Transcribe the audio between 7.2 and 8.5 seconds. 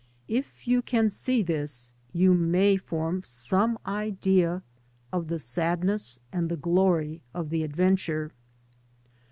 of his adventure.